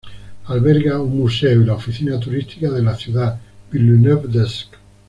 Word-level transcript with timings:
Alberga 0.45 0.99
un 0.99 1.15
museo 1.15 1.61
y 1.61 1.63
la 1.65 1.75
oficina 1.75 2.19
turística 2.19 2.71
de 2.71 2.81
la 2.81 2.95
ciudad 2.95 3.39
Villeneuve-d'Ascq. 3.71 4.73